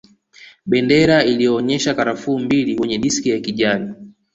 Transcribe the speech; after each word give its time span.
Bendera 0.65 1.23
iliyoonyesha 1.23 1.93
karafuu 1.95 2.39
mbili 2.39 2.75
kwenye 2.75 2.97
diski 2.97 3.29
ya 3.29 3.39
kijani 3.39 3.93